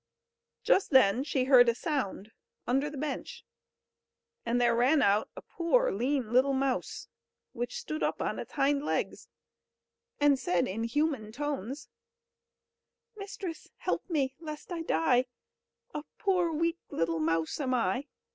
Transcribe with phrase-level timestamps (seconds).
[0.63, 2.31] Just then she heard a sound
[2.65, 3.45] under the bench,
[4.43, 7.07] and there ran out a poor, lean little mouse,
[7.53, 9.27] which stood up on its hind legs,
[10.19, 11.87] and said in human tones:
[13.15, 13.69] "Mistress!
[13.77, 15.27] help me lest I die
[15.93, 18.07] A poor weak, little mouse am I!